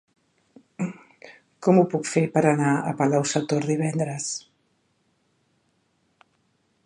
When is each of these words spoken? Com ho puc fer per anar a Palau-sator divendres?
Com 1.67 1.81
ho 1.81 1.83
puc 1.91 2.09
fer 2.13 2.23
per 2.37 2.43
anar 2.53 2.71
a 2.75 2.95
Palau-sator 3.03 3.69
divendres? 3.71 4.27